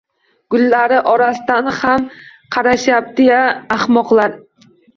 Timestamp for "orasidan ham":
1.11-2.09